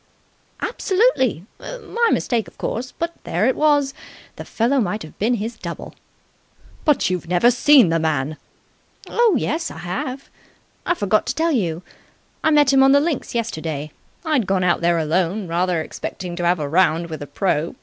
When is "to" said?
11.27-11.35, 16.37-16.45